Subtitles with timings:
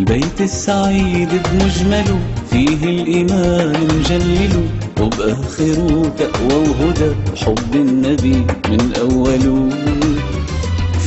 [0.00, 2.18] البيت السعيد بمجمله
[2.50, 4.62] فيه الإيمان مجلله
[5.00, 9.68] وبآخره تقوى وهدى وحب النبي من أوله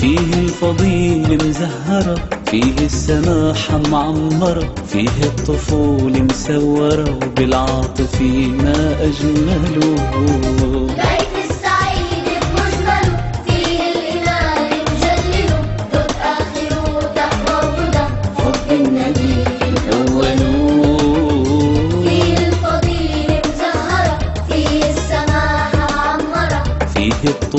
[0.02, 9.96] فيه الفضيل مزهرة فيه السماحة معمرة فيه الطفولة مسورة وبالعاطف ما أجمله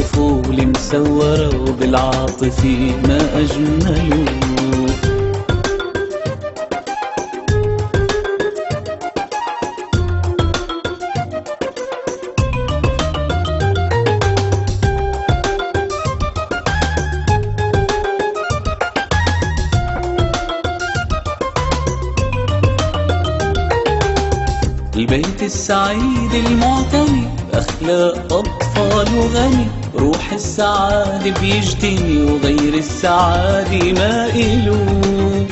[0.04, 2.64] فيه الطفولة مسورة وبالعاطف
[3.08, 4.24] ما أجمله.
[24.96, 29.66] البيت السعيد المعتني بأخلاق أطفال وغني
[29.98, 35.46] روح السعادة بيجتني وغير السعادة ما إله.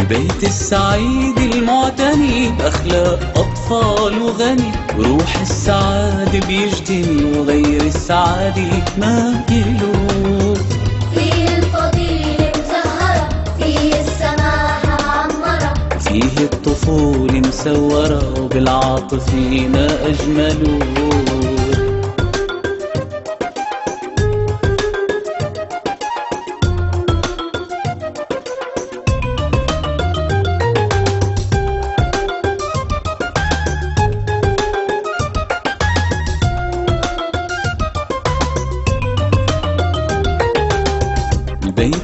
[0.00, 10.54] البيت السعيد المعتني بأخلاق أطفال وغني روح السعادة بيجتني وغير السعادة ما إله.
[16.04, 19.34] فيه الطفولة مسورة وبالعاطف
[19.72, 21.27] ما أجمله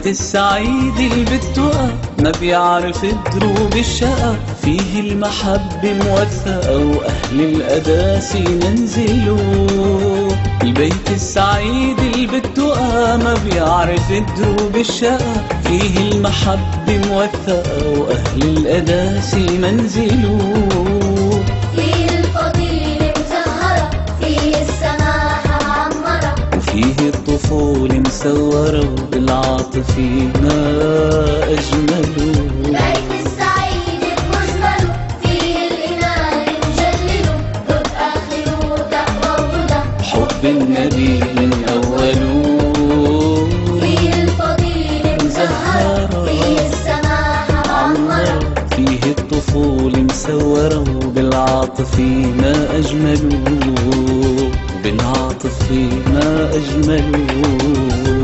[0.04, 1.88] البيت السعيد اللي بالتقى
[2.18, 3.04] ما بيعرف
[3.34, 4.34] دروب الشقى.
[4.62, 9.38] فيه المحبة موثقة وأهل القداسة منزله
[10.62, 15.34] البيت السعيد اللي بالتقى ما بيعرف دروب الشقى.
[15.64, 20.83] فيه المحبة موثقة وأهل القداسة منزله
[27.54, 29.98] الطفولة مسورة وبالعاطف
[30.42, 30.58] ما
[31.54, 32.50] أجمله.
[32.66, 34.02] بيت السعيد
[35.22, 35.56] فيه
[37.96, 38.86] آخره
[40.02, 42.34] حب النبي من أوله.
[43.80, 48.38] فيه الفضيل مزهرة فيه السماحة معمرة
[48.76, 51.98] فيه الطفولة مسورة وبالعاطف
[52.40, 54.50] ما أجمله.
[55.44, 55.70] بالعاطف
[56.08, 58.23] ما أجمله